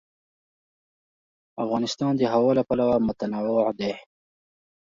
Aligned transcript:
افغانستان 1.63 2.11
د 2.17 2.21
هوا 2.33 2.51
له 2.57 2.63
پلوه 2.69 2.97
متنوع 3.07 3.67
دی. 3.79 3.93